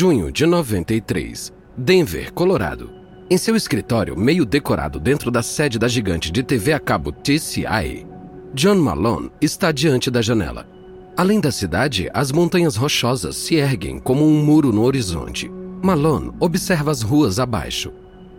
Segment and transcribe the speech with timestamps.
[0.00, 2.90] junho de 93, Denver, Colorado.
[3.28, 8.06] Em seu escritório meio decorado dentro da sede da gigante de TV a cabo TCI,
[8.54, 10.66] John Malone está diante da janela.
[11.14, 15.50] Além da cidade, as montanhas rochosas se erguem como um muro no horizonte.
[15.82, 17.92] Malone observa as ruas abaixo.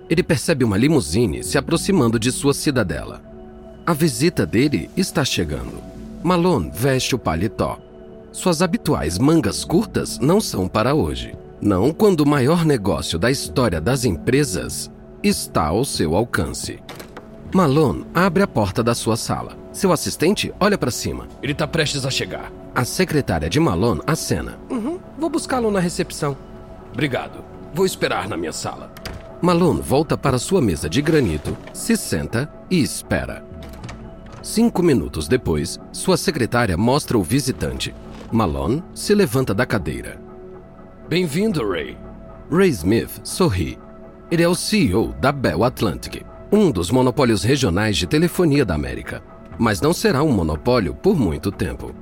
[0.09, 3.21] Ele percebe uma limusine se aproximando de sua cidadela.
[3.85, 5.77] A visita dele está chegando.
[6.23, 7.77] Malone veste o paletó.
[8.31, 11.35] Suas habituais mangas curtas não são para hoje.
[11.61, 14.89] Não quando o maior negócio da história das empresas
[15.21, 16.79] está ao seu alcance.
[17.53, 19.55] Malone abre a porta da sua sala.
[19.71, 21.27] Seu assistente olha para cima.
[21.39, 22.51] Ele tá prestes a chegar.
[22.73, 24.57] A secretária de Malone acena.
[24.71, 26.35] Uhum, vou buscá-lo na recepção.
[26.91, 27.43] Obrigado.
[27.75, 28.91] Vou esperar na minha sala.
[29.39, 33.45] Malone volta para sua mesa de granito, se senta e espera.
[34.41, 37.93] Cinco minutos depois, sua secretária mostra o visitante.
[38.31, 40.30] Malone se levanta da cadeira.
[41.11, 41.97] Bem-vindo, Ray.
[42.49, 43.77] Ray Smith sorri.
[44.31, 49.21] Ele é o CEO da Bell Atlantic, um dos monopólios regionais de telefonia da América.
[49.59, 51.93] Mas não será um monopólio por muito tempo.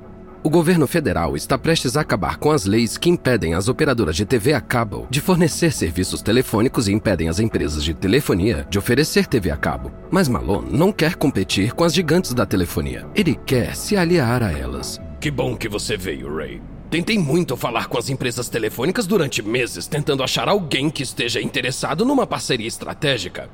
[0.44, 4.24] O governo federal está prestes a acabar com as leis que impedem as operadoras de
[4.24, 9.26] TV a cabo de fornecer serviços telefônicos e impedem as empresas de telefonia de oferecer
[9.26, 9.90] TV a cabo.
[10.08, 13.08] Mas Malone não quer competir com as gigantes da telefonia.
[13.12, 15.00] Ele quer se aliar a elas.
[15.20, 16.62] Que bom que você veio, Ray.
[16.90, 22.04] Tentei muito falar com as empresas telefônicas durante meses, tentando achar alguém que esteja interessado
[22.04, 23.48] numa parceria estratégica.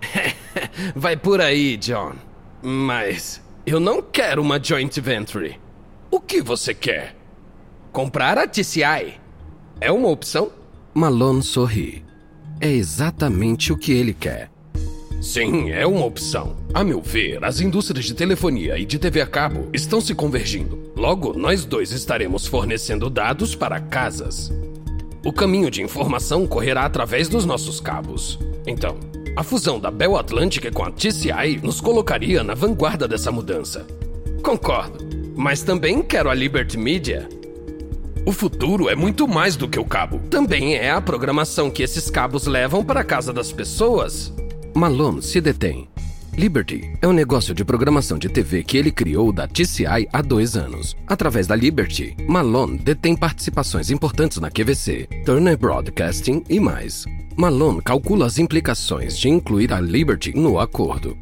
[0.97, 2.15] Vai por aí, John.
[2.63, 5.61] Mas eu não quero uma joint venture.
[6.11, 7.15] O que você quer?
[7.93, 9.21] Comprar a TCI.
[9.81, 10.51] É uma opção?
[10.95, 12.03] Malone sorri.
[12.59, 14.51] É exatamente o que ele quer.
[15.21, 16.57] Sim, é uma opção.
[16.73, 20.79] A meu ver, as indústrias de telefonia e de TV a cabo estão se convergindo.
[20.95, 24.53] Logo, nós dois estaremos fornecendo dados para casas.
[25.25, 28.39] O caminho de informação correrá através dos nossos cabos.
[28.67, 28.97] Então,
[29.35, 33.87] a fusão da Bell Atlantic com a TCI nos colocaria na vanguarda dessa mudança.
[34.43, 35.05] Concordo,
[35.35, 37.29] mas também quero a Liberty Media.
[38.25, 40.21] O futuro é muito mais do que o cabo.
[40.31, 44.33] Também é a programação que esses cabos levam para a casa das pessoas.
[44.77, 45.89] Malone se detém.
[46.37, 50.55] Liberty é um negócio de programação de TV que ele criou da TCI há dois
[50.55, 50.95] anos.
[51.07, 57.07] Através da Liberty, Malone detém participações importantes na QVC, Turner Broadcasting e mais.
[57.35, 61.17] Malone calcula as implicações de incluir a Liberty no acordo.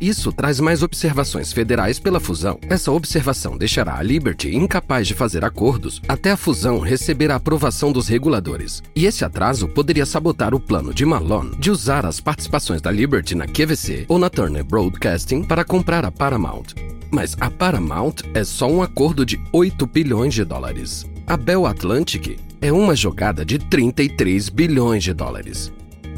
[0.00, 2.58] Isso traz mais observações federais pela fusão.
[2.70, 7.92] Essa observação deixará a Liberty incapaz de fazer acordos até a fusão receber a aprovação
[7.92, 8.82] dos reguladores.
[8.96, 13.34] E esse atraso poderia sabotar o plano de Malone de usar as participações da Liberty
[13.34, 16.74] na QVC ou na Turner Broadcasting para comprar a Paramount.
[17.10, 21.04] Mas a Paramount é só um acordo de 8 bilhões de dólares.
[21.26, 25.70] A Bell Atlantic é uma jogada de 33 bilhões de dólares.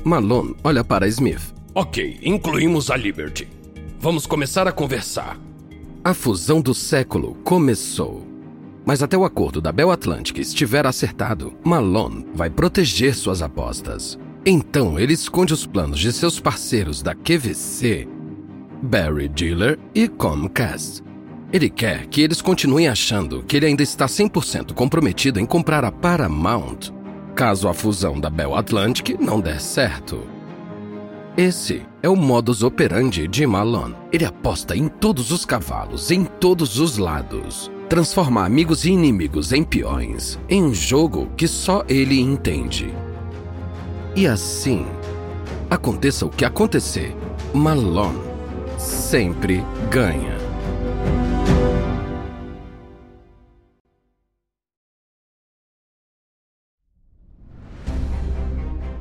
[0.04, 1.53] Malone olha para Smith.
[1.75, 3.62] Ok, incluímos a Liberty.
[4.03, 5.39] Vamos começar a conversar.
[6.03, 8.27] A fusão do século começou.
[8.85, 14.19] Mas até o acordo da Bell Atlantic estiver acertado, Malone vai proteger suas apostas.
[14.45, 18.09] Então ele esconde os planos de seus parceiros da QVC,
[18.83, 21.05] Barry Diller e Comcast.
[21.53, 25.93] Ele quer que eles continuem achando que ele ainda está 100% comprometido em comprar a
[25.93, 26.91] Paramount,
[27.37, 30.31] caso a fusão da Bell Atlantic não der certo.
[31.37, 33.94] Esse é o modus operandi de Malone.
[34.12, 37.70] Ele aposta em todos os cavalos, em todos os lados.
[37.88, 42.94] Transforma amigos e inimigos em peões, em um jogo que só ele entende.
[44.15, 44.84] E assim,
[45.71, 47.16] aconteça o que acontecer,
[47.54, 48.21] Malone
[48.76, 50.41] sempre ganha.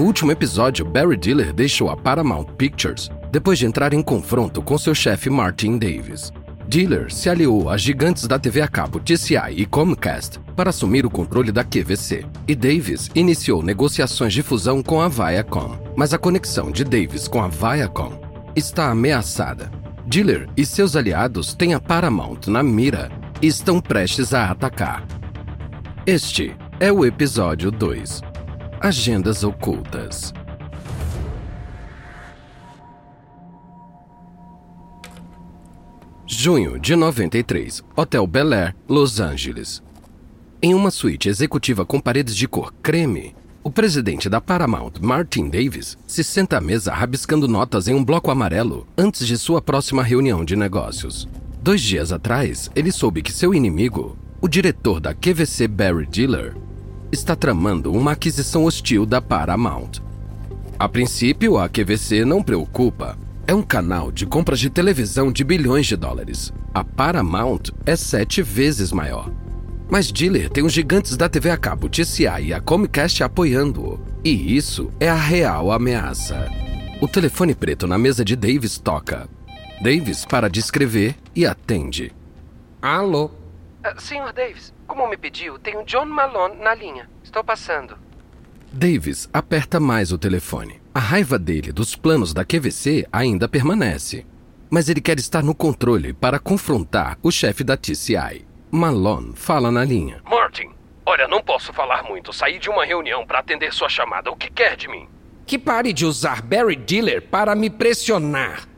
[0.00, 4.78] No último episódio, Barry Diller deixou a Paramount Pictures depois de entrar em confronto com
[4.78, 6.32] seu chefe Martin Davis.
[6.66, 11.10] Diller se aliou às gigantes da TV a cabo TCI e Comcast para assumir o
[11.10, 15.78] controle da QVC, e Davis iniciou negociações de fusão com a Viacom.
[15.94, 18.18] Mas a conexão de Davis com a Viacom
[18.56, 19.70] está ameaçada.
[20.06, 23.12] Diller e seus aliados têm a Paramount na mira
[23.42, 25.06] e estão prestes a atacar.
[26.06, 28.29] Este é o episódio 2.
[28.82, 30.32] Agendas ocultas.
[36.26, 39.82] Junho de 93, Hotel Bel Air, Los Angeles.
[40.62, 45.98] Em uma suíte executiva com paredes de cor creme, o presidente da Paramount, Martin Davis,
[46.06, 50.42] se senta à mesa rabiscando notas em um bloco amarelo antes de sua próxima reunião
[50.42, 51.28] de negócios.
[51.60, 56.56] Dois dias atrás, ele soube que seu inimigo, o diretor da QVC Barry Diller,
[57.12, 60.00] está tramando uma aquisição hostil da Paramount.
[60.78, 65.86] A princípio, a QVC não preocupa, é um canal de compras de televisão de bilhões
[65.86, 66.52] de dólares.
[66.72, 69.30] A Paramount é sete vezes maior.
[69.90, 73.98] Mas Diller tem os gigantes da TV a cabo TCI e a Comcast apoiando-o.
[74.24, 76.48] E isso é a real ameaça.
[77.00, 79.28] O telefone preto na mesa de Davis toca.
[79.82, 82.12] Davis para de escrever e atende.
[82.80, 83.39] Alô?
[83.80, 87.08] Uh, senhor Davis, como me pediu, tenho John Malone na linha.
[87.24, 87.96] Estou passando.
[88.72, 90.80] Davis aperta mais o telefone.
[90.94, 94.26] A raiva dele dos planos da QVC ainda permanece.
[94.68, 98.46] Mas ele quer estar no controle para confrontar o chefe da TCI.
[98.70, 100.20] Malone fala na linha.
[100.24, 100.70] Martin,
[101.04, 102.32] olha, não posso falar muito.
[102.32, 104.30] Saí de uma reunião para atender sua chamada.
[104.30, 105.08] O que quer de mim?
[105.46, 108.68] Que pare de usar Barry Diller para me pressionar.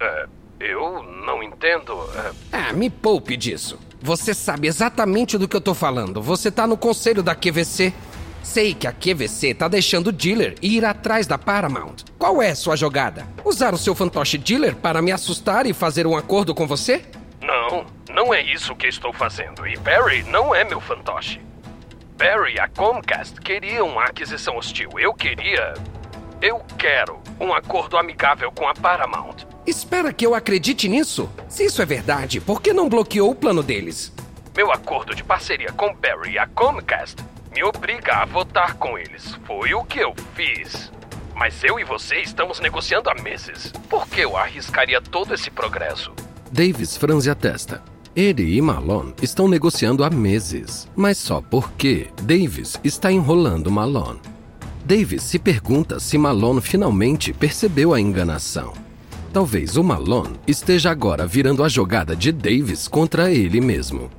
[0.00, 0.26] É,
[0.58, 1.92] eu não entendo.
[2.16, 2.32] É...
[2.50, 3.78] Ah, me poupe disso.
[4.00, 6.22] Você sabe exatamente do que eu tô falando.
[6.22, 7.92] Você tá no conselho da QVC.
[8.42, 12.04] Sei que a QVC tá deixando o dealer ir atrás da Paramount.
[12.18, 13.26] Qual é sua jogada?
[13.44, 17.04] Usar o seu fantoche dealer para me assustar e fazer um acordo com você?
[17.42, 19.66] Não, não é isso que estou fazendo.
[19.66, 21.40] E Barry não é meu fantoche.
[22.16, 24.90] Barry a Comcast queriam uma aquisição hostil.
[24.98, 25.74] Eu queria.
[26.40, 29.47] Eu quero um acordo amigável com a Paramount.
[29.68, 31.28] Espera que eu acredite nisso?
[31.46, 34.10] Se isso é verdade, por que não bloqueou o plano deles?
[34.56, 37.22] Meu acordo de parceria com Barry e a Comcast
[37.54, 39.38] me obriga a votar com eles.
[39.46, 40.90] Foi o que eu fiz.
[41.34, 43.70] Mas eu e você estamos negociando há meses.
[43.90, 46.14] Por que eu arriscaria todo esse progresso?
[46.50, 47.82] Davis franze a testa.
[48.16, 54.20] Ele e Malone estão negociando há meses, mas só porque Davis está enrolando Malone.
[54.82, 58.87] Davis se pergunta se Malone finalmente percebeu a enganação.
[59.32, 64.10] Talvez o Malone esteja agora virando a jogada de Davis contra ele mesmo.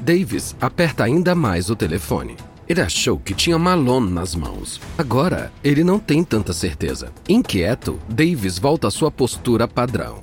[0.00, 2.36] Davis aperta ainda mais o telefone.
[2.66, 4.80] Ele achou que tinha Malone nas mãos.
[4.96, 7.12] Agora, ele não tem tanta certeza.
[7.28, 10.22] Inquieto, Davis volta à sua postura padrão.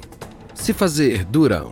[0.54, 1.70] Se fazer durão.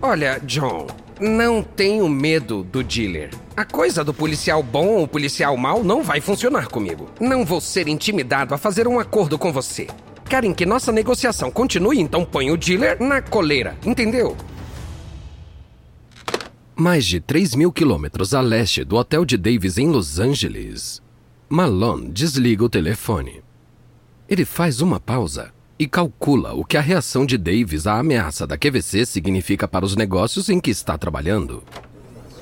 [0.00, 0.86] Olha, John,
[1.20, 3.30] não tenho medo do dealer.
[3.56, 7.08] A coisa do policial bom ou policial mau não vai funcionar comigo.
[7.20, 9.86] Não vou ser intimidado a fazer um acordo com você.
[10.32, 14.34] Querem que nossa negociação continue, então põe o dealer na coleira, entendeu?
[16.74, 21.02] Mais de 3 mil quilômetros a leste do hotel de Davis em Los Angeles,
[21.50, 23.42] Malone desliga o telefone.
[24.26, 28.56] Ele faz uma pausa e calcula o que a reação de Davis à ameaça da
[28.56, 31.62] QVC significa para os negócios em que está trabalhando.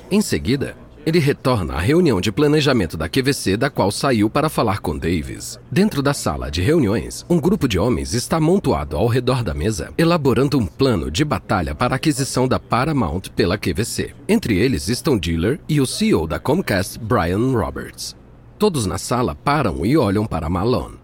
[0.09, 4.79] Em seguida, ele retorna à reunião de planejamento da QVC, da qual saiu para falar
[4.79, 5.59] com Davis.
[5.71, 9.91] Dentro da sala de reuniões, um grupo de homens está amontoado ao redor da mesa,
[9.97, 14.13] elaborando um plano de batalha para a aquisição da Paramount pela QVC.
[14.27, 18.15] Entre eles estão Diller e o CEO da Comcast, Brian Roberts.
[18.59, 20.99] Todos na sala param e olham para Malone.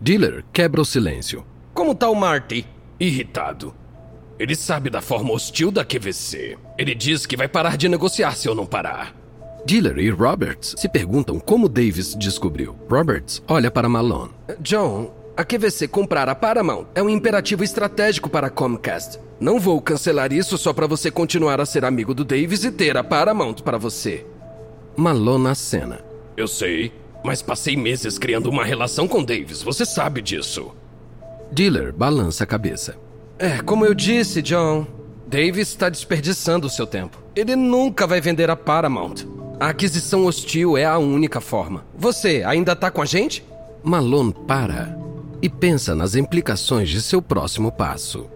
[0.00, 1.44] Diller quebra o silêncio.
[1.72, 2.64] Como tá o Marty?
[3.00, 3.74] Irritado.
[4.38, 6.56] Ele sabe da forma hostil da QVC.
[6.76, 9.23] Ele diz que vai parar de negociar se eu não parar.
[9.64, 12.76] Diller e Roberts se perguntam como Davis descobriu.
[12.88, 14.30] Roberts olha para Malone.
[14.60, 19.18] John, a QVC comprar a Paramount é um imperativo estratégico para a Comcast.
[19.40, 22.96] Não vou cancelar isso só para você continuar a ser amigo do Davis e ter
[22.96, 24.26] a Paramount para você.
[24.96, 26.00] Malone acena.
[26.36, 26.92] Eu sei,
[27.24, 30.72] mas passei meses criando uma relação com Davis, você sabe disso.
[31.50, 32.96] Diller balança a cabeça.
[33.38, 34.86] É, como eu disse, John,
[35.26, 37.18] Davis está desperdiçando o seu tempo.
[37.34, 39.24] Ele nunca vai vender a Paramount.
[39.60, 41.84] A aquisição hostil é a única forma.
[41.96, 43.44] Você ainda tá com a gente?
[43.82, 44.98] Malone para
[45.40, 48.26] e pensa nas implicações de seu próximo passo.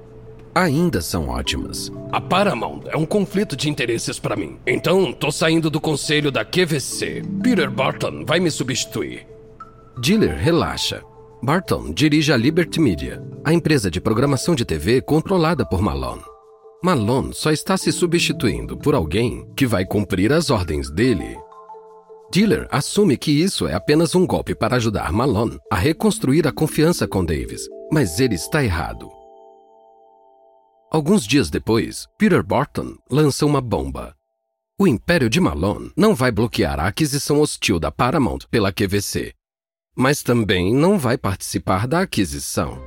[0.54, 1.90] Ainda são ótimas.
[2.12, 4.58] A Paramount é um conflito de interesses para mim.
[4.66, 7.22] Então, tô saindo do conselho da QVC.
[7.42, 9.26] Peter Barton vai me substituir.
[10.00, 11.02] Diller relaxa.
[11.42, 16.22] Barton dirige a Liberty Media, a empresa de programação de TV controlada por Malone.
[16.82, 21.36] Malone só está se substituindo por alguém que vai cumprir as ordens dele.
[22.30, 27.08] Diller assume que isso é apenas um golpe para ajudar Malone a reconstruir a confiança
[27.08, 29.10] com Davis, mas ele está errado.
[30.90, 34.14] Alguns dias depois, Peter Barton lança uma bomba.
[34.78, 39.34] O império de Malone não vai bloquear a aquisição hostil da Paramount pela QVC.
[39.96, 42.80] mas também não vai participar da aquisição.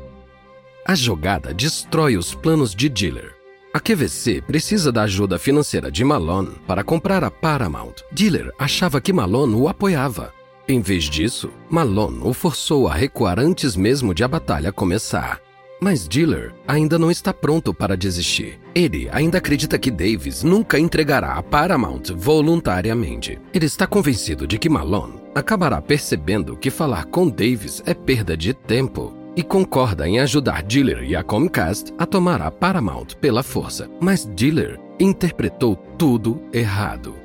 [0.87, 3.35] A jogada destrói os planos de Diller.
[3.73, 8.03] A QVC precisa da ajuda financeira de Malone para comprar a Paramount.
[8.11, 10.33] Diller achava que Malone o apoiava.
[10.67, 15.39] Em vez disso, Malone o forçou a recuar antes mesmo de a batalha começar.
[15.79, 18.59] Mas Diller ainda não está pronto para desistir.
[18.75, 23.39] Ele ainda acredita que Davis nunca entregará a Paramount voluntariamente.
[23.53, 28.53] Ele está convencido de que Malone acabará percebendo que falar com Davis é perda de
[28.53, 33.89] tempo e concorda em ajudar Diller e a Comcast a tomar a Paramount pela força.
[33.99, 37.15] Mas Diller interpretou tudo errado.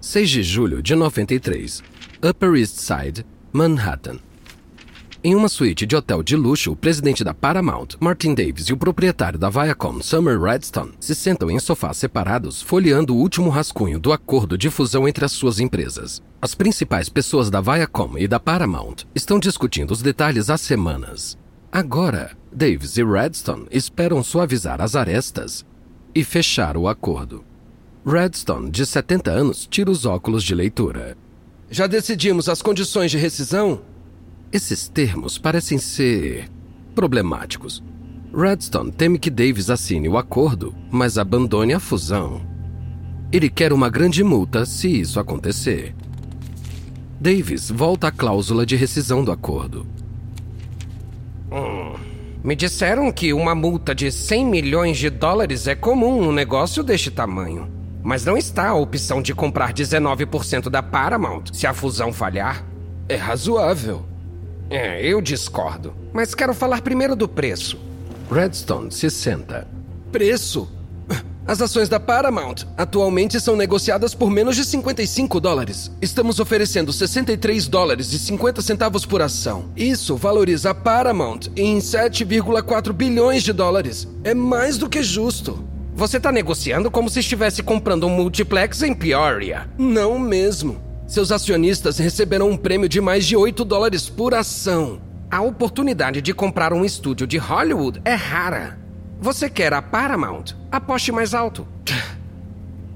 [0.00, 1.82] Seis de julho de 93,
[2.22, 4.25] Upper East Side, Manhattan.
[5.26, 8.76] Em uma suíte de hotel de luxo, o presidente da Paramount, Martin Davis, e o
[8.76, 14.12] proprietário da Viacom, Summer Redstone, se sentam em sofás separados, folheando o último rascunho do
[14.12, 16.22] acordo de fusão entre as suas empresas.
[16.40, 21.36] As principais pessoas da Viacom e da Paramount estão discutindo os detalhes há semanas.
[21.72, 25.66] Agora, Davis e Redstone esperam suavizar as arestas
[26.14, 27.42] e fechar o acordo.
[28.06, 31.16] Redstone, de 70 anos, tira os óculos de leitura.
[31.68, 33.82] Já decidimos as condições de rescisão?
[34.56, 36.48] Esses termos parecem ser
[36.94, 37.84] problemáticos.
[38.34, 42.40] Redstone teme que Davis assine o acordo, mas abandone a fusão.
[43.30, 45.94] Ele quer uma grande multa se isso acontecer.
[47.20, 49.86] Davis volta à cláusula de rescisão do acordo.
[51.52, 51.92] Hum,
[52.42, 57.10] me disseram que uma multa de 100 milhões de dólares é comum num negócio deste
[57.10, 57.70] tamanho.
[58.02, 62.64] Mas não está a opção de comprar 19% da Paramount se a fusão falhar.
[63.06, 64.15] É razoável.
[64.68, 65.94] É, eu discordo.
[66.12, 67.78] Mas quero falar primeiro do preço.
[68.30, 69.66] Redstone se senta.
[70.10, 70.68] Preço?
[71.46, 75.92] As ações da Paramount atualmente são negociadas por menos de 55 dólares.
[76.02, 79.66] Estamos oferecendo 63 dólares e 50 centavos por ação.
[79.76, 84.08] Isso valoriza a Paramount em 7,4 bilhões de dólares.
[84.24, 85.64] É mais do que justo.
[85.94, 89.68] Você está negociando como se estivesse comprando um multiplex em Peoria.
[89.78, 90.85] Não mesmo.
[91.06, 95.00] Seus acionistas receberão um prêmio de mais de 8 dólares por ação.
[95.30, 98.78] A oportunidade de comprar um estúdio de Hollywood é rara.
[99.20, 100.54] Você quer a Paramount?
[100.70, 101.66] Aposte mais alto.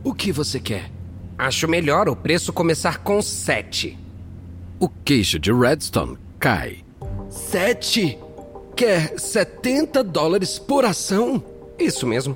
[0.03, 0.91] O que você quer?
[1.37, 3.99] Acho melhor o preço começar com 7.
[4.79, 6.79] O queixo de Redstone cai.
[7.29, 8.19] 7?
[8.75, 11.45] Quer 70 dólares por ação?
[11.79, 12.35] Isso mesmo.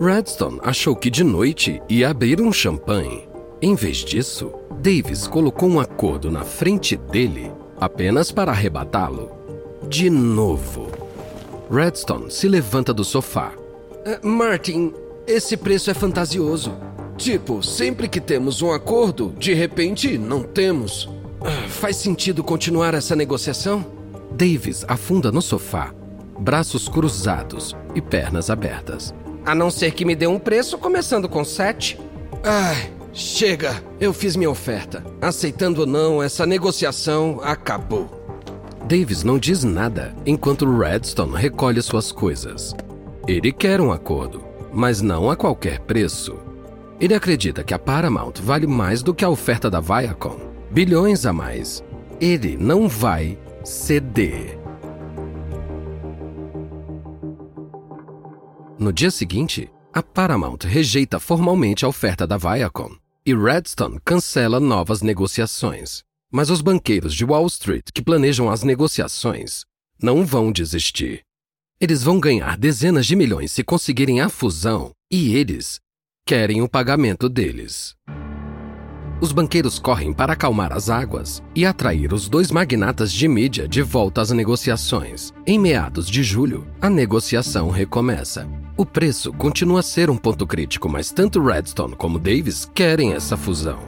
[0.00, 3.28] Redstone achou que de noite ia abrir um champanhe.
[3.64, 9.30] Em vez disso, Davis colocou um acordo na frente dele apenas para arrebatá-lo.
[9.88, 10.90] De novo.
[11.70, 13.52] Redstone se levanta do sofá.
[14.04, 14.92] Uh, Martin,
[15.28, 16.72] esse preço é fantasioso.
[17.16, 21.04] Tipo, sempre que temos um acordo, de repente não temos.
[21.04, 23.86] Uh, faz sentido continuar essa negociação?
[24.32, 25.94] Davis afunda no sofá,
[26.36, 29.14] braços cruzados e pernas abertas.
[29.46, 31.96] A não ser que me dê um preço começando com 7.
[32.42, 33.82] Ai, chega.
[34.00, 35.04] Eu fiz minha oferta.
[35.20, 38.22] Aceitando ou não, essa negociação acabou.
[38.86, 42.74] Davis não diz nada enquanto Redstone recolhe suas coisas.
[43.28, 44.42] Ele quer um acordo,
[44.72, 46.36] mas não a qualquer preço.
[47.00, 50.38] Ele acredita que a Paramount vale mais do que a oferta da Viacom,
[50.70, 51.82] bilhões a mais.
[52.20, 54.58] Ele não vai ceder.
[58.78, 65.02] No dia seguinte, a Paramount rejeita formalmente a oferta da Viacom e Redstone cancela novas
[65.02, 66.02] negociações.
[66.30, 69.64] Mas os banqueiros de Wall Street que planejam as negociações
[70.02, 71.22] não vão desistir.
[71.80, 75.80] Eles vão ganhar dezenas de milhões se conseguirem a fusão e eles
[76.26, 77.94] querem o pagamento deles.
[79.22, 83.80] Os banqueiros correm para acalmar as águas e atrair os dois magnatas de mídia de
[83.80, 85.32] volta às negociações.
[85.46, 88.48] Em meados de julho, a negociação recomeça.
[88.76, 93.36] O preço continua a ser um ponto crítico, mas tanto Redstone como Davis querem essa
[93.36, 93.78] fusão.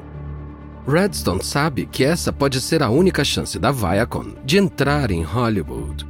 [0.86, 6.06] Redstone sabe que essa pode ser a única chance da Viacom de entrar em Hollywood.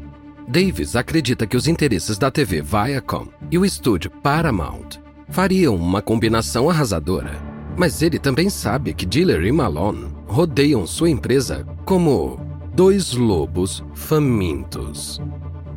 [0.47, 4.99] Davis acredita que os interesses da TV Viacom e o estúdio Paramount
[5.31, 11.67] fariam uma combinação arrasadora mas ele também sabe que Diller e Malone rodeiam sua empresa
[11.85, 12.41] como
[12.75, 15.21] dois lobos famintos.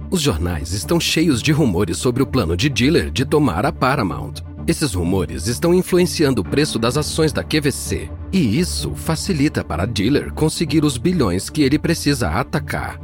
[0.09, 4.35] Os jornais estão cheios de rumores sobre o plano de Diller de tomar a Paramount.
[4.65, 10.33] Esses rumores estão influenciando o preço das ações da QVC, e isso facilita para Diller
[10.33, 12.99] conseguir os bilhões que ele precisa atacar.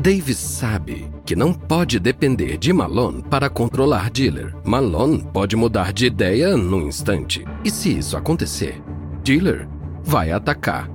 [0.00, 4.54] Davis sabe que não pode depender de Malone para controlar Diller.
[4.64, 7.44] Malone pode mudar de ideia num instante.
[7.64, 8.80] E se isso acontecer,
[9.24, 9.68] Diller
[10.04, 10.88] vai atacar.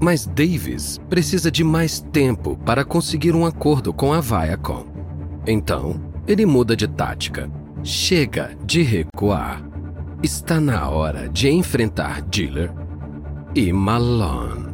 [0.00, 4.86] Mas Davis precisa de mais tempo para conseguir um acordo com a Viacom.
[5.46, 7.50] Então, ele muda de tática.
[7.84, 9.62] Chega de recuar.
[10.22, 12.72] Está na hora de enfrentar Diller
[13.54, 14.65] e Malone.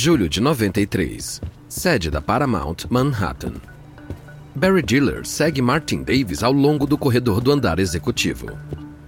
[0.00, 1.40] Julho de 93.
[1.68, 3.54] Sede da Paramount, Manhattan.
[4.54, 8.56] Barry Diller segue Martin Davis ao longo do corredor do andar executivo.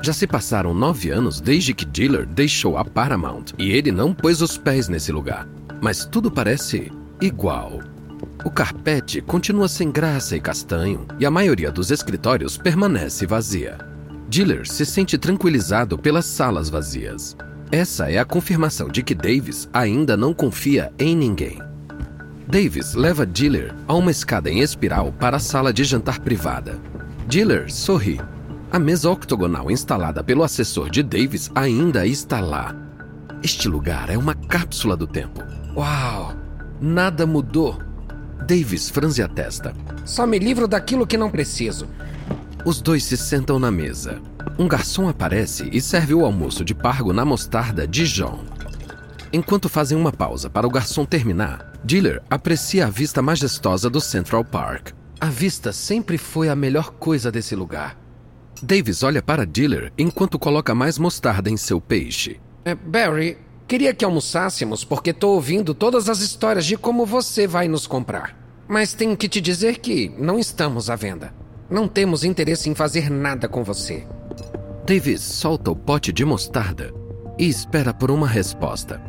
[0.03, 4.43] Já se passaram nove anos desde que Diller deixou a Paramount e ele não pôs
[4.43, 5.47] os pés nesse lugar.
[5.81, 7.79] Mas tudo parece igual.
[8.45, 13.79] O carpete continua sem graça e castanho e a maioria dos escritórios permanece vazia.
[14.29, 17.37] Diller se sente tranquilizado pelas salas vazias.
[17.73, 21.63] Essa é a confirmação de que Davis ainda não confia em ninguém.
[22.49, 26.81] Davis leva Diller a uma escada em espiral para a sala de jantar privada.
[27.29, 28.21] Diller sorri.
[28.73, 32.75] A mesa octogonal instalada pelo assessor de Davis ainda está lá.
[33.41, 35.41] Este lugar é uma cápsula do tempo.
[35.77, 36.35] Uau!
[36.81, 37.79] Nada mudou.
[38.49, 39.73] Davis franze a testa.
[40.05, 41.87] Só me livro daquilo que não preciso.
[42.65, 44.21] Os dois se sentam na mesa.
[44.59, 48.45] Um garçom aparece e serve o almoço de pargo na mostarda Dijon.
[49.33, 54.45] Enquanto fazem uma pausa para o garçom terminar, Diller aprecia a vista majestosa do Central
[54.45, 54.91] Park.
[55.19, 57.97] A vista sempre foi a melhor coisa desse lugar.
[58.63, 62.39] Davis olha para Diller enquanto coloca mais mostarda em seu peixe.
[62.65, 67.69] É, Barry, queria que almoçássemos porque estou ouvindo todas as histórias de como você vai
[67.69, 68.37] nos comprar.
[68.69, 71.40] Mas tenho que te dizer que não estamos à venda.
[71.71, 74.05] Não temos interesse em fazer nada com você.
[74.85, 76.93] Davis solta o pote de mostarda
[77.39, 79.01] e espera por uma resposta.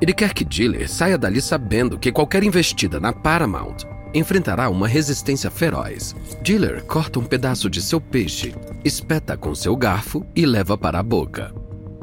[0.00, 3.78] Ele quer que Diller saia dali sabendo que qualquer investida na Paramount
[4.14, 6.14] enfrentará uma resistência feroz.
[6.42, 11.02] Diller corta um pedaço de seu peixe, espeta com seu garfo e leva para a
[11.02, 11.52] boca.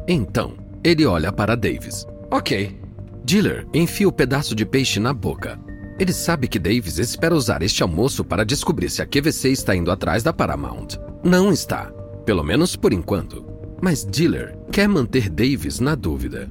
[0.06, 2.06] Então, ele olha para Davis.
[2.30, 2.78] Ok.
[3.24, 5.63] Diller enfia o pedaço de peixe na boca
[6.00, 9.92] ele sabe que Davis espera usar este almoço para descobrir se a QVC está indo
[9.92, 10.98] atrás da Paramount.
[11.24, 11.92] Não está,
[12.26, 13.46] pelo menos por enquanto.
[13.82, 16.48] Mas Diller quer manter Davis na dúvida.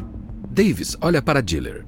[0.48, 1.84] Davis olha para Diller.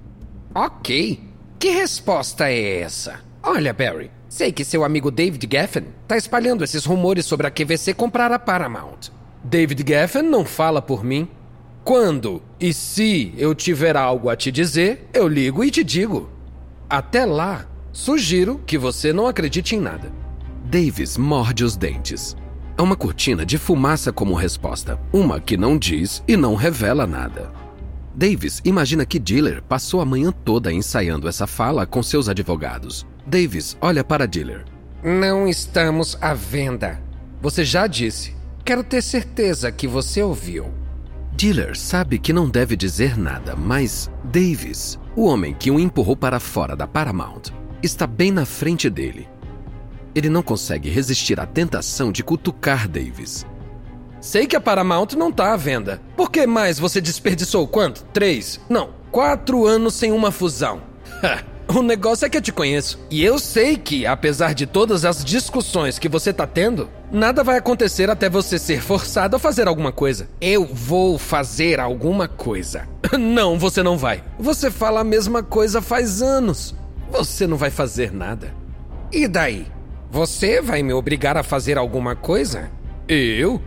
[0.55, 1.21] Ok.
[1.59, 3.21] Que resposta é essa?
[3.43, 7.95] Olha, Barry, sei que seu amigo David Geffen está espalhando esses rumores sobre a QVC
[7.95, 9.11] comprar a Paramount.
[9.45, 11.29] David Geffen não fala por mim.
[11.85, 16.34] Quando e se eu tiver algo a te dizer, eu ligo e te digo.
[16.95, 20.13] Até lá, sugiro que você não acredite em nada.
[20.65, 22.37] Davis morde os dentes.
[22.79, 27.51] É uma cortina de fumaça como resposta, uma que não diz e não revela nada.
[28.15, 33.05] Davis imagina que Diller passou a manhã toda ensaiando essa fala com seus advogados.
[33.27, 34.65] Davis olha para Diller.
[35.03, 37.03] Não estamos à venda.
[37.43, 38.37] Você já disse.
[38.65, 40.73] Quero ter certeza que você ouviu.
[41.33, 46.41] Diller sabe que não deve dizer nada, mas Davis, o homem que o empurrou para
[46.41, 47.43] fora da Paramount,
[47.83, 49.29] está bem na frente dele.
[50.15, 53.47] Ele não consegue resistir à tentação de cutucar Davis.
[54.21, 56.01] Sei que a Paramount não está à venda.
[56.17, 58.05] Por que mais você desperdiçou quanto?
[58.13, 58.61] Três?
[58.69, 60.83] Não, quatro anos sem uma fusão.
[61.69, 62.99] O negócio é que eu te conheço.
[63.11, 67.57] E eu sei que, apesar de todas as discussões que você tá tendo, nada vai
[67.57, 70.29] acontecer até você ser forçado a fazer alguma coisa.
[70.41, 72.89] Eu vou fazer alguma coisa.
[73.19, 74.25] Não, você não vai.
[74.39, 76.75] Você fala a mesma coisa faz anos.
[77.11, 78.53] Você não vai fazer nada.
[79.13, 79.67] E daí?
[80.11, 82.71] Você vai me obrigar a fazer alguma coisa?
[83.07, 83.61] Eu?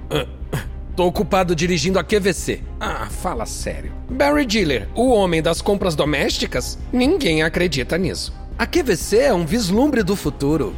[0.98, 2.64] Tô ocupado dirigindo a QVC.
[2.80, 3.94] Ah, fala sério.
[4.10, 6.80] Barry Diller, o homem das compras domésticas?
[6.92, 8.34] Ninguém acredita nisso.
[8.58, 10.76] A QVC é um vislumbre do futuro.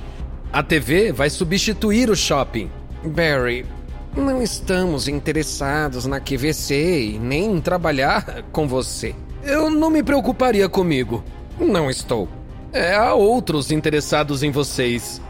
[0.52, 2.70] A TV vai substituir o shopping.
[3.02, 3.66] Barry,
[4.14, 9.16] não estamos interessados na QVC e nem em trabalhar com você.
[9.42, 11.24] Eu não me preocuparia comigo.
[11.58, 12.28] Não estou.
[12.74, 15.22] É, há outros interessados em vocês.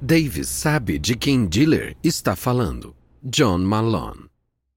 [0.00, 2.94] Davis sabe de quem Diller está falando.
[3.24, 4.28] John Malone.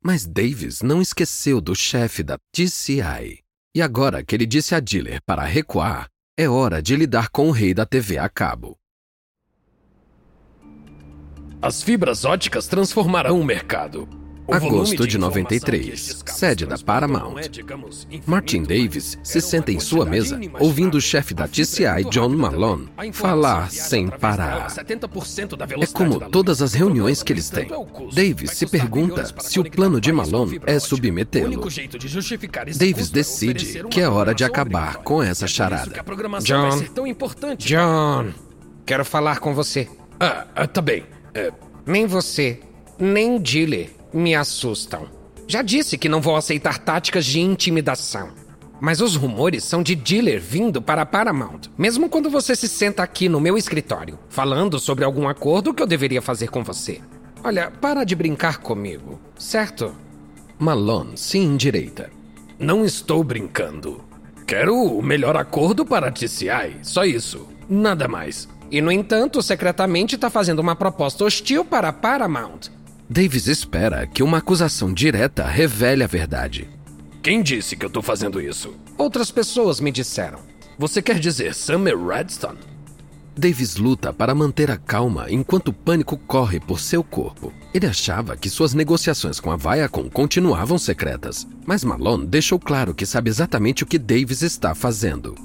[0.03, 3.39] Mas Davis não esqueceu do chefe da TCI.
[3.73, 7.51] E agora que ele disse a Diller para recuar, é hora de lidar com o
[7.51, 8.77] rei da TV a cabo.
[11.59, 14.07] As fibras óticas transformarão o mercado.
[14.51, 17.37] Agosto de 93, sede da Paramount.
[17.37, 22.89] É, Martin Davis se senta em sua mesa, ouvindo o chefe da TCI, John Malone,
[23.11, 24.67] falar sem parar.
[25.81, 27.67] É como todas as reuniões que eles têm.
[28.13, 31.61] Davis se pergunta se o plano de Malone é submetê-lo.
[32.77, 36.03] Davis decide que é hora de acabar com essa charada.
[36.43, 36.83] John,
[37.57, 38.31] John,
[38.85, 39.87] quero falar com você.
[40.19, 41.03] Ah, ah tá bem.
[41.33, 41.51] É,
[41.85, 42.59] Nem você,
[42.99, 45.07] nem Diller me assustam.
[45.47, 48.29] Já disse que não vou aceitar táticas de intimidação.
[48.79, 53.29] Mas os rumores são de Diller vindo para Paramount, mesmo quando você se senta aqui
[53.29, 57.01] no meu escritório, falando sobre algum acordo que eu deveria fazer com você.
[57.43, 59.93] Olha, para de brincar comigo, certo?
[60.57, 62.09] Malone se endireita.
[62.57, 64.03] não estou brincando.
[64.47, 67.47] Quero o melhor acordo para TCI, só isso.
[67.67, 68.47] Nada mais.
[68.71, 72.71] E, no entanto, secretamente está fazendo uma proposta hostil para Paramount.
[73.07, 76.67] Davis espera que uma acusação direta revele a verdade.
[77.21, 78.73] Quem disse que eu tô fazendo isso?
[78.97, 80.39] Outras pessoas me disseram.
[80.77, 82.57] Você quer dizer Summer Redstone?
[83.37, 87.53] Davis luta para manter a calma enquanto o pânico corre por seu corpo.
[87.73, 93.05] Ele achava que suas negociações com a Viacom continuavam secretas, mas Malone deixou claro que
[93.05, 95.35] sabe exatamente o que Davis está fazendo.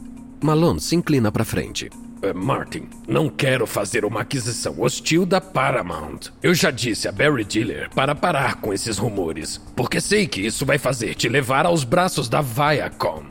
[0.42, 1.90] Malone se inclina para frente.
[2.22, 6.30] Eh, Martin, não quero fazer uma aquisição hostil da Paramount.
[6.42, 10.66] Eu já disse a Barry Diller para parar com esses rumores, porque sei que isso
[10.66, 13.24] vai fazer te levar aos braços da Viacom.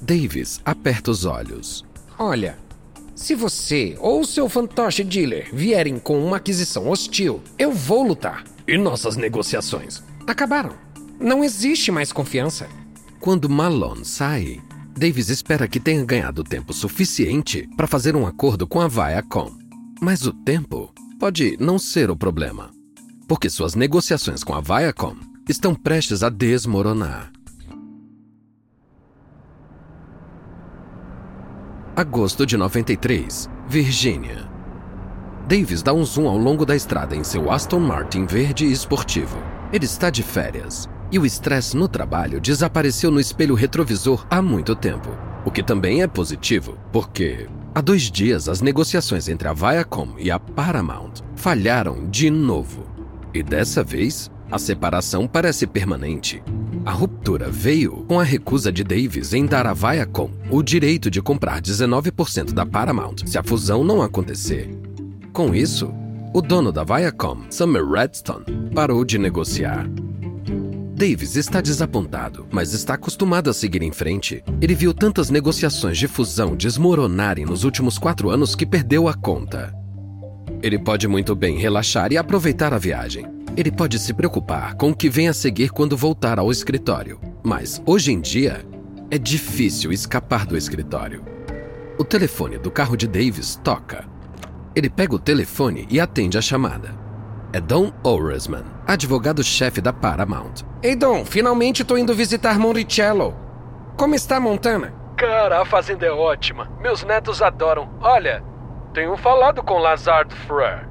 [0.00, 1.84] Davis aperta os olhos.
[2.18, 2.58] Olha,
[3.14, 8.44] se você ou seu fantoche dealer vierem com uma aquisição hostil, eu vou lutar.
[8.68, 10.02] E nossas negociações?
[10.26, 10.72] Acabaram.
[11.18, 12.68] Não existe mais confiança.
[13.20, 14.60] Quando Malone sai,
[14.96, 19.52] Davis espera que tenha ganhado tempo suficiente para fazer um acordo com a Viacom.
[20.00, 22.70] Mas o tempo pode não ser o problema,
[23.26, 25.16] porque suas negociações com a Viacom
[25.48, 27.32] estão prestes a desmoronar.
[31.96, 34.48] Agosto de 93, Virgínia.
[35.48, 39.36] Davis dá um zoom ao longo da estrada em seu Aston Martin verde esportivo.
[39.72, 44.74] Ele está de férias e o estresse no trabalho desapareceu no espelho retrovisor há muito
[44.74, 45.10] tempo.
[45.44, 50.30] O que também é positivo, porque há dois dias as negociações entre a Viacom e
[50.30, 52.86] a Paramount falharam de novo.
[53.32, 56.42] E dessa vez, a separação parece permanente.
[56.84, 61.20] A ruptura veio com a recusa de Davis em dar à Viacom o direito de
[61.20, 64.70] comprar 19% da Paramount se a fusão não acontecer.
[65.32, 65.92] Com isso,
[66.32, 69.88] o dono da Viacom, Summer Redstone, parou de negociar.
[70.96, 74.44] Davis está desapontado, mas está acostumado a seguir em frente.
[74.60, 79.74] Ele viu tantas negociações de fusão desmoronarem nos últimos quatro anos que perdeu a conta.
[80.62, 83.26] Ele pode muito bem relaxar e aproveitar a viagem.
[83.56, 87.20] Ele pode se preocupar com o que vem a seguir quando voltar ao escritório.
[87.42, 88.64] Mas, hoje em dia,
[89.10, 91.24] é difícil escapar do escritório.
[91.98, 94.04] O telefone do carro de Davis toca.
[94.76, 97.03] Ele pega o telefone e atende a chamada.
[97.54, 100.64] É Don Oresman, advogado-chefe da Paramount.
[100.82, 103.32] Ei, Dom, finalmente tô indo visitar Monticello.
[103.96, 104.92] Como está Montana?
[105.16, 106.68] Cara, a fazenda é ótima.
[106.80, 107.88] Meus netos adoram.
[108.00, 108.42] Olha,
[108.92, 110.88] tenho falado com Lazard Frere.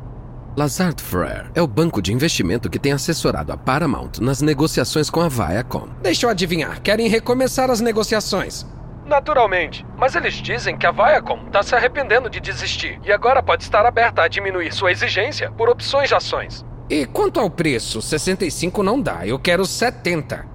[0.56, 5.19] Lazard Frere é o banco de investimento que tem assessorado a Paramount nas negociações com
[5.19, 5.89] a Viacom.
[6.02, 8.65] Deixa eu adivinhar, querem recomeçar as negociações.
[9.13, 13.62] Naturalmente, mas eles dizem que a Viacom está se arrependendo de desistir e agora pode
[13.62, 16.65] estar aberta a diminuir sua exigência por opções de ações.
[16.89, 20.47] E quanto ao preço, 65 não dá, eu quero 70.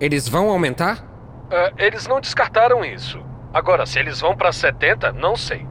[0.00, 1.04] Eles vão aumentar?
[1.50, 3.20] Ah, eles não descartaram isso.
[3.52, 5.66] Agora, se eles vão para 70, não sei.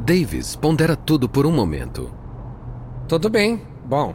[0.00, 2.10] Davis pondera tudo por um momento.
[3.06, 3.60] Tudo bem.
[3.84, 4.14] Bom,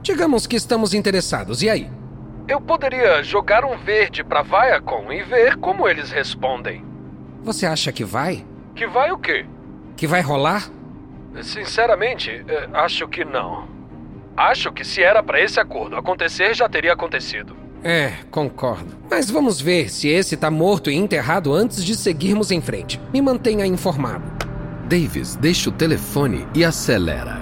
[0.00, 1.62] digamos que estamos interessados.
[1.62, 1.90] E aí?
[2.48, 6.88] Eu poderia jogar um verde para Viacom e ver como eles respondem.
[7.42, 8.44] Você acha que vai?
[8.74, 9.46] Que vai o quê?
[9.96, 10.70] Que vai rolar?
[11.42, 13.68] Sinceramente, eh, acho que não.
[14.36, 17.56] Acho que se era para esse acordo acontecer, já teria acontecido.
[17.82, 18.96] É, concordo.
[19.10, 23.00] Mas vamos ver se esse tá morto e enterrado antes de seguirmos em frente.
[23.12, 24.24] Me mantenha informado.
[24.86, 27.38] Davis deixa o telefone e acelera.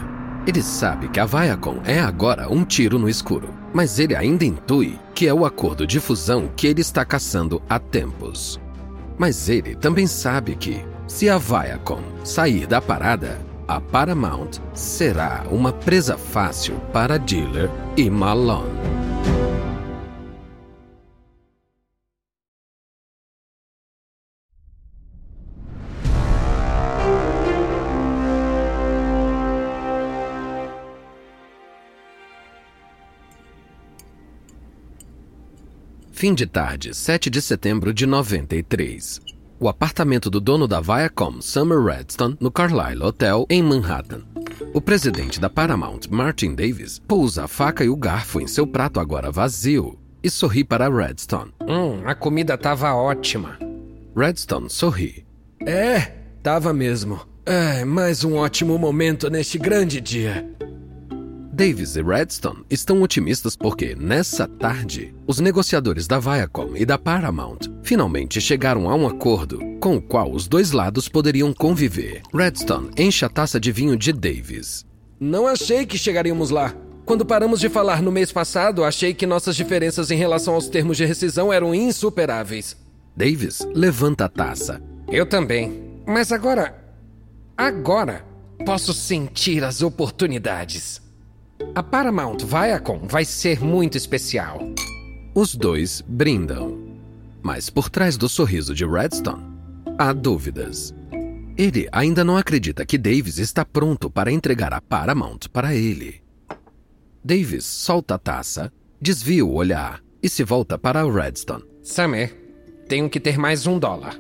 [0.47, 4.99] Ele sabe que a Viacom é agora um tiro no escuro, mas ele ainda intui
[5.15, 8.61] que é o acordo de fusão que ele está caçando há tempos.
[9.19, 15.73] Mas ele também sabe que, se a Viacom sair da parada, a Paramount será uma
[15.73, 18.98] presa fácil para Diller e Malone.
[36.19, 39.21] Fim de tarde, 7 de setembro de 93.
[39.61, 44.23] O apartamento do dono da Viacom, Summer Redstone, no Carlyle Hotel, em Manhattan.
[44.75, 48.99] O presidente da Paramount, Martin Davis, pousa a faca e o garfo em seu prato
[48.99, 51.53] agora vazio e sorri para Redstone.
[51.63, 53.57] Hum, a comida estava ótima.
[54.17, 55.25] Redstone sorri.
[55.65, 56.01] É,
[56.43, 57.21] tava mesmo.
[57.47, 60.45] É, mais um ótimo momento neste grande dia.
[61.59, 67.63] Davis e Redstone estão otimistas porque, nessa tarde, os negociadores da Viacom e da Paramount
[67.83, 72.23] finalmente chegaram a um acordo com o qual os dois lados poderiam conviver.
[72.33, 74.87] Redstone enche a taça de vinho de Davis.
[75.19, 76.73] Não achei que chegaríamos lá.
[77.05, 80.97] Quando paramos de falar no mês passado, achei que nossas diferenças em relação aos termos
[80.97, 82.77] de rescisão eram insuperáveis.
[83.17, 84.81] Davis levanta a taça.
[85.09, 85.83] Eu também.
[86.07, 86.73] Mas agora.
[87.57, 88.25] Agora
[88.65, 91.08] posso sentir as oportunidades.
[91.75, 94.61] A Paramount Viacom vai ser muito especial.
[95.35, 96.79] Os dois brindam.
[97.43, 99.45] Mas por trás do sorriso de Redstone,
[99.99, 100.95] há dúvidas.
[101.57, 106.23] Ele ainda não acredita que Davis está pronto para entregar a Paramount para ele.
[107.25, 111.65] Davis solta a taça, desvia o olhar e se volta para Redstone.
[111.83, 112.33] Summer,
[112.89, 114.19] tenho que ter mais um dólar.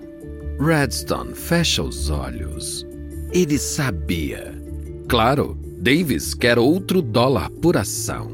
[0.60, 2.84] Redstone fecha os olhos.
[3.32, 4.60] Ele sabia.
[5.08, 8.32] Claro, Davis quer outro dólar por ação.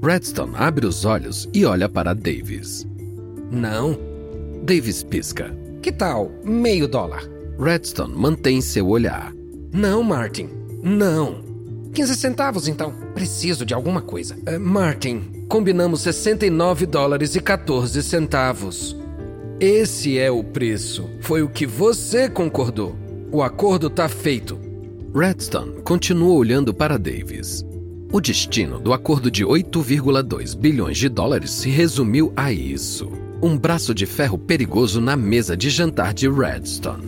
[0.00, 2.86] Redstone abre os olhos e olha para Davis.
[3.50, 3.98] Não.
[4.62, 5.52] Davis pisca.
[5.82, 7.28] Que tal meio dólar?
[7.58, 9.32] Redstone mantém seu olhar.
[9.72, 10.48] Não, Martin.
[10.84, 11.42] Não.
[11.92, 12.94] 15 centavos, então.
[13.12, 14.36] Preciso de alguma coisa.
[14.46, 18.96] É, Martin, combinamos 69 dólares e 14 centavos.
[19.58, 21.10] Esse é o preço.
[21.20, 22.94] Foi o que você concordou.
[23.32, 24.63] O acordo tá feito.
[25.14, 27.64] Redstone continua olhando para Davis.
[28.12, 33.94] O destino do acordo de 8,2 bilhões de dólares se resumiu a isso: um braço
[33.94, 37.04] de ferro perigoso na mesa de jantar de Redstone.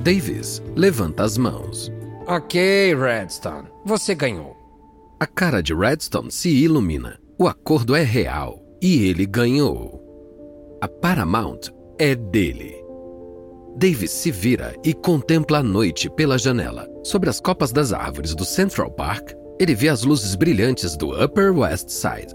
[0.00, 1.92] Davis levanta as mãos.
[2.26, 4.56] Ok, Redstone, você ganhou.
[5.20, 7.20] A cara de Redstone se ilumina.
[7.38, 10.00] O acordo é real e ele ganhou.
[10.80, 12.73] A Paramount é dele.
[13.76, 16.88] Davis se vira e contempla a noite pela janela.
[17.02, 21.56] Sobre as copas das árvores do Central Park, ele vê as luzes brilhantes do Upper
[21.56, 22.34] West Side.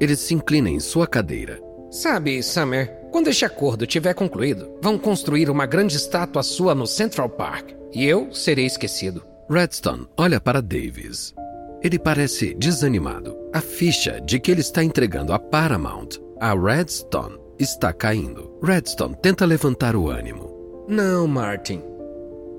[0.00, 1.60] Ele se inclina em sua cadeira.
[1.90, 7.30] Sabe, Summer, quando este acordo tiver concluído, vão construir uma grande estátua sua no Central
[7.30, 9.24] Park e eu serei esquecido.
[9.48, 11.34] Redstone olha para Davis.
[11.82, 13.36] Ele parece desanimado.
[13.52, 18.58] A ficha de que ele está entregando a Paramount a Redstone está caindo.
[18.62, 20.55] Redstone tenta levantar o ânimo.
[20.88, 21.82] Não, Martin.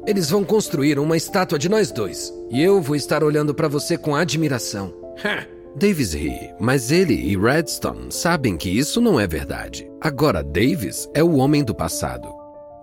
[0.05, 2.33] Eles vão construir uma estátua de nós dois.
[2.49, 4.93] E eu vou estar olhando para você com admiração.
[5.75, 9.89] Davis ri, mas ele e Redstone sabem que isso não é verdade.
[10.01, 12.27] Agora Davis é o homem do passado.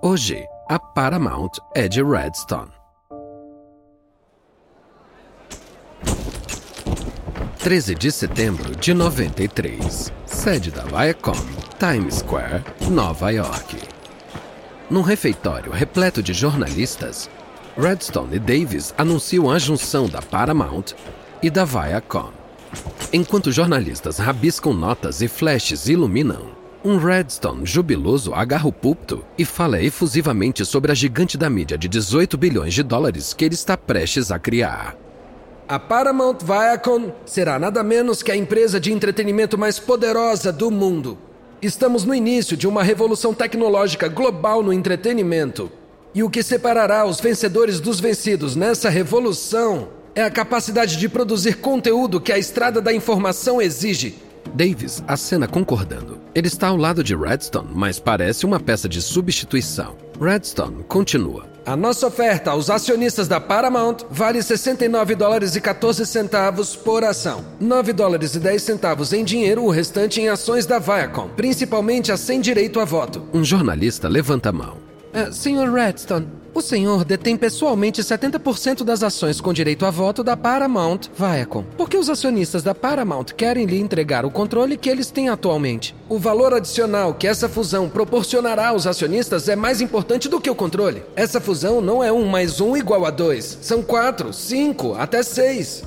[0.02, 2.70] Hoje, a Paramount é de Redstone.
[7.58, 10.12] 13 de setembro de 93.
[10.26, 11.32] Sede da Viacom,
[11.78, 13.93] Times Square, Nova York.
[14.90, 17.30] Num refeitório repleto de jornalistas,
[17.76, 20.92] Redstone e Davis anunciam a junção da Paramount
[21.42, 22.30] e da Viacom.
[23.10, 26.48] Enquanto jornalistas rabiscam notas e flashes iluminam,
[26.84, 31.88] um Redstone jubiloso agarra o púlpito e fala efusivamente sobre a gigante da mídia de
[31.88, 34.94] 18 bilhões de dólares que ele está prestes a criar.
[35.66, 41.16] A Paramount Viacom será nada menos que a empresa de entretenimento mais poderosa do mundo.
[41.64, 45.72] Estamos no início de uma revolução tecnológica global no entretenimento.
[46.14, 51.54] E o que separará os vencedores dos vencidos nessa revolução é a capacidade de produzir
[51.54, 54.14] conteúdo que a estrada da informação exige.
[54.52, 56.18] Davis acena concordando.
[56.34, 59.96] Ele está ao lado de Redstone, mas parece uma peça de substituição.
[60.20, 61.54] Redstone continua.
[61.66, 67.42] A nossa oferta aos acionistas da Paramount vale 69 dólares e 14 centavos por ação.
[67.58, 72.20] 9 dólares e 10 centavos em dinheiro, o restante em ações da Viacom, principalmente as
[72.20, 73.22] sem direito a voto.
[73.32, 74.76] Um jornalista levanta a mão.
[75.14, 80.36] Uh, senhor Redstone, o senhor detém pessoalmente 70% das ações com direito a voto da
[80.36, 81.64] Paramount Viacom.
[81.76, 85.94] Por que os acionistas da Paramount querem lhe entregar o controle que eles têm atualmente?
[86.08, 90.54] O valor adicional que essa fusão proporcionará aos acionistas é mais importante do que o
[90.54, 91.02] controle.
[91.16, 93.58] Essa fusão não é um mais um igual a dois.
[93.60, 95.82] São quatro, cinco, até seis.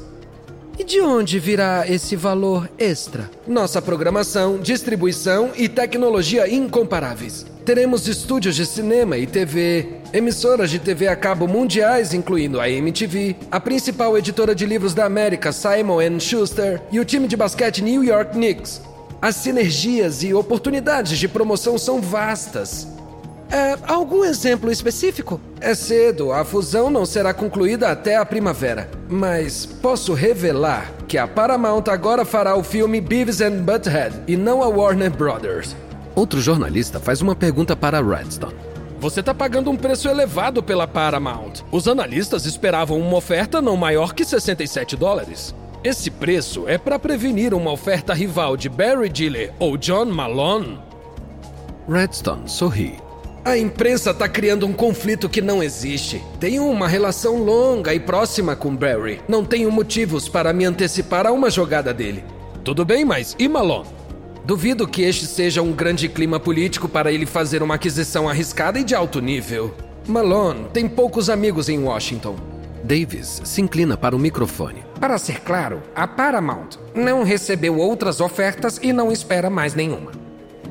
[0.77, 3.31] E de onde virá esse valor extra?
[3.47, 7.45] Nossa programação, distribuição e tecnologia incomparáveis.
[7.67, 13.35] Teremos estúdios de cinema e TV, emissoras de TV a cabo mundiais, incluindo a MTV,
[13.51, 18.05] a principal editora de livros da América, Simon Schuster, e o time de basquete New
[18.05, 18.81] York Knicks.
[19.21, 22.87] As sinergias e oportunidades de promoção são vastas.
[23.51, 25.37] É, algum exemplo específico?
[25.59, 28.89] É cedo, a fusão não será concluída até a primavera.
[29.09, 34.63] Mas posso revelar que a Paramount agora fará o filme Beavis and Butthead e não
[34.63, 35.75] a Warner Brothers.
[36.17, 38.55] Outro jornalista faz uma pergunta para Redstone.
[38.99, 41.61] Você está pagando um preço elevado pela Paramount.
[41.71, 45.53] Os analistas esperavam uma oferta não maior que 67 dólares.
[45.83, 50.79] Esse preço é para prevenir uma oferta rival de Barry Diller ou John Malone?
[51.87, 52.95] Redstone sorri.
[53.45, 56.23] A imprensa está criando um conflito que não existe.
[56.39, 59.21] Tenho uma relação longa e próxima com Barry.
[59.27, 62.23] Não tenho motivos para me antecipar a uma jogada dele.
[62.63, 63.96] Tudo bem, mas e Malone?
[64.47, 68.83] Duvido que este seja um grande clima político para ele fazer uma aquisição arriscada e
[68.85, 69.75] de alto nível.
[70.07, 72.37] Malone tem poucos amigos em Washington.
[72.81, 74.85] Davis se inclina para o microfone.
[75.01, 80.13] Para ser claro, a Paramount não recebeu outras ofertas e não espera mais nenhuma.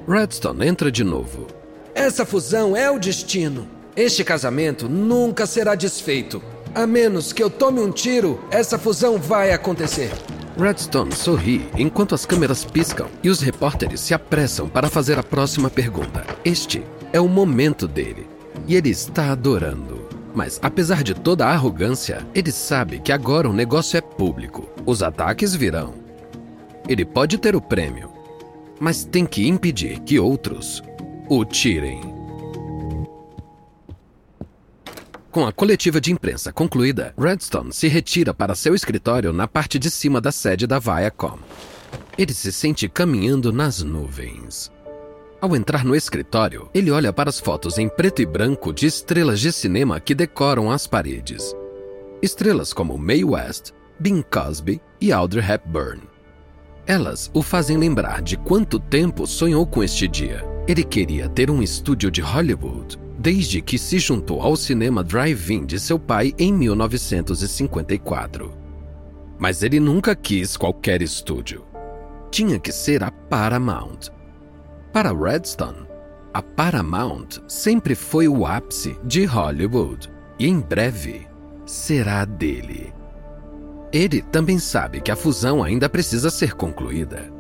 [0.09, 1.47] Redstone entra de novo.
[1.95, 3.69] Essa fusão é o destino.
[3.95, 6.43] Este casamento nunca será desfeito.
[6.75, 10.13] A menos que eu tome um tiro, essa fusão vai acontecer.
[10.59, 15.69] Redstone sorri enquanto as câmeras piscam e os repórteres se apressam para fazer a próxima
[15.69, 16.25] pergunta.
[16.45, 18.27] Este é o momento dele
[18.67, 20.07] e ele está adorando.
[20.35, 24.69] Mas apesar de toda a arrogância, ele sabe que agora o negócio é público.
[24.87, 25.95] Os ataques virão.
[26.89, 28.11] Ele pode ter o prêmio,
[28.81, 30.83] mas tem que impedir que outros
[31.29, 32.16] o tirem.
[35.37, 39.91] Com a coletiva de imprensa concluída, Redstone se retira para seu escritório na parte de
[39.91, 41.39] cima da sede da Viacom.
[42.17, 44.73] Ele se sente caminhando nas nuvens.
[45.39, 49.39] Ao entrar no escritório, ele olha para as fotos em preto e branco de estrelas
[49.39, 51.55] de cinema que decoram as paredes.
[52.23, 56.01] Estrelas como Mae West, Bing Cosby e Audrey Hepburn.
[56.87, 61.63] Elas o fazem lembrar de quanto tempo sonhou com este dia ele queria ter um
[61.63, 68.53] estúdio de Hollywood desde que se juntou ao cinema drive-in de seu pai em 1954.
[69.39, 71.65] Mas ele nunca quis qualquer estúdio.
[72.31, 74.11] Tinha que ser a Paramount.
[74.93, 75.87] Para Redstone,
[76.33, 81.27] a Paramount sempre foi o ápice de Hollywood e em breve
[81.65, 82.93] será dele.
[83.93, 87.37] Ele também sabe que a fusão ainda precisa ser concluída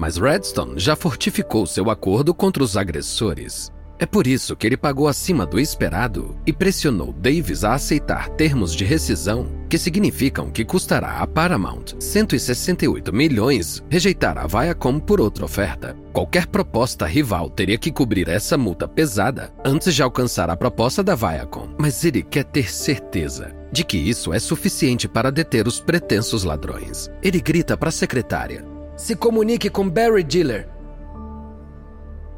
[0.00, 3.70] mas Redstone já fortificou seu acordo contra os agressores.
[4.00, 8.74] É por isso que ele pagou acima do esperado e pressionou Davis a aceitar termos
[8.74, 15.44] de rescisão que significam que custará a Paramount 168 milhões rejeitar a Viacom por outra
[15.44, 15.94] oferta.
[16.14, 21.14] Qualquer proposta rival teria que cobrir essa multa pesada antes de alcançar a proposta da
[21.14, 26.42] Viacom, mas ele quer ter certeza de que isso é suficiente para deter os pretensos
[26.42, 27.10] ladrões.
[27.22, 28.64] Ele grita para a secretária:
[28.96, 30.79] se comunique com Barry Diller.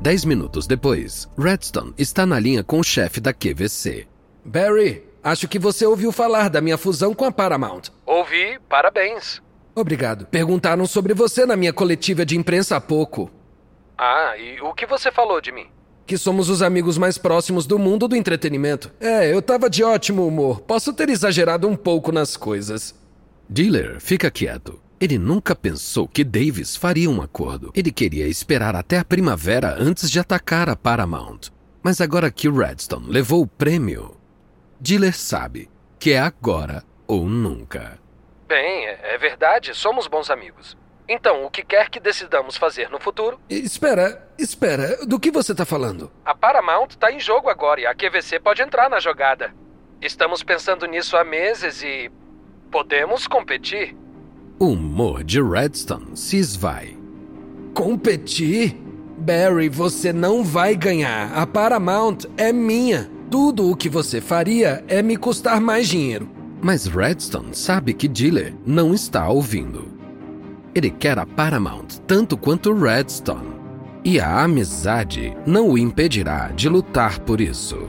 [0.03, 4.09] Dez minutos depois, Redstone está na linha com o chefe da QVC.
[4.45, 7.83] Barry, acho que você ouviu falar da minha fusão com a Paramount.
[8.05, 9.41] Ouvi, parabéns.
[9.77, 10.27] Obrigado.
[10.27, 13.31] Perguntaram sobre você na minha coletiva de imprensa há pouco.
[13.97, 15.69] Ah, e o que você falou de mim?
[16.05, 18.93] Que somos os amigos mais próximos do mundo do entretenimento.
[18.99, 20.63] É, eu tava de ótimo humor.
[20.63, 22.93] Posso ter exagerado um pouco nas coisas.
[23.49, 24.82] Diller fica quieto.
[25.03, 27.73] Ele nunca pensou que Davis faria um acordo.
[27.75, 31.51] Ele queria esperar até a primavera antes de atacar a Paramount.
[31.83, 34.17] Mas agora que Redstone levou o prêmio,
[34.81, 37.99] Diller sabe que é agora ou nunca.
[38.47, 40.79] Bem, é, é verdade, somos bons amigos.
[41.09, 43.41] Então, o que quer que decidamos fazer no futuro?
[43.51, 46.13] Espera, espera, do que você está falando?
[46.25, 49.53] A Paramount está em jogo agora e a QVC pode entrar na jogada.
[50.01, 52.09] Estamos pensando nisso há meses e.
[52.71, 54.01] podemos competir.
[54.63, 56.97] O humor de Redstone se esvai.
[57.75, 58.81] Competir?
[59.19, 61.33] Barry, você não vai ganhar.
[61.33, 63.11] A Paramount é minha.
[63.29, 66.31] Tudo o que você faria é me custar mais dinheiro.
[66.63, 69.89] Mas Redstone sabe que Diller não está ouvindo.
[70.73, 73.57] Ele quer a Paramount tanto quanto Redstone.
[74.05, 77.89] E a amizade não o impedirá de lutar por isso.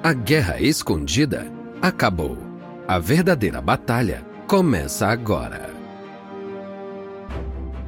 [0.00, 2.38] A guerra escondida acabou.
[2.86, 5.74] A verdadeira batalha começa agora.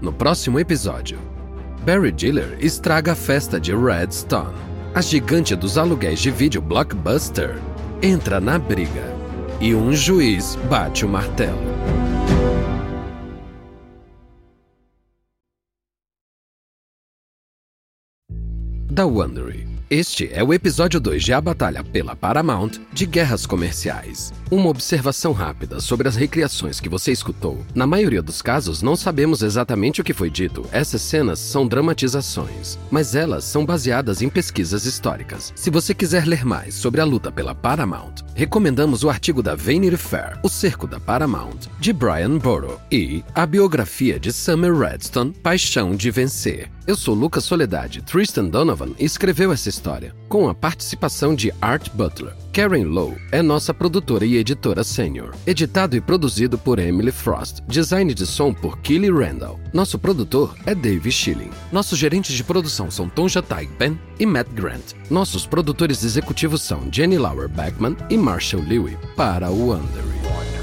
[0.02, 1.16] No próximo episódio,
[1.86, 4.56] Barry Diller estraga a festa de Redstone.
[4.92, 7.61] A gigante dos aluguéis de vídeo Blockbuster
[8.02, 9.04] entra na briga
[9.61, 11.59] e um juiz bate o martelo.
[18.90, 19.77] Da Wondery.
[19.91, 24.34] Este é o episódio 2 de A Batalha pela Paramount de Guerras Comerciais.
[24.51, 27.64] Uma observação rápida sobre as recriações que você escutou.
[27.74, 30.66] Na maioria dos casos, não sabemos exatamente o que foi dito.
[30.72, 35.55] Essas cenas são dramatizações, mas elas são baseadas em pesquisas históricas.
[35.57, 39.97] Se você quiser ler mais sobre a luta pela Paramount, recomendamos o artigo da Vanity
[39.97, 45.97] Fair, O Cerco da Paramount, de Brian Burrow, e a biografia de Summer Redstone, Paixão
[45.97, 46.68] de Vencer.
[46.89, 48.01] Eu sou Lucas Soledade.
[48.01, 52.34] Tristan Donovan escreveu essa história, com a participação de Art Butler.
[52.52, 55.34] Karen Lowe é nossa produtora e editora sênior.
[55.46, 57.60] Editado e produzido por Emily Frost.
[57.68, 59.60] Design de som por Kelly Randall.
[59.72, 61.50] Nosso produtor é Dave Schilling.
[61.70, 64.94] Nossos gerentes de produção são Tom Jatai Ben e Matt Grant.
[65.08, 70.57] Nossos produtores executivos são Jenny Lauer Beckman e Marshall Lewy para o Wondering.